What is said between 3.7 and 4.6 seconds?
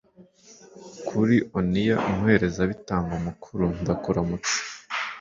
ndakuramutsa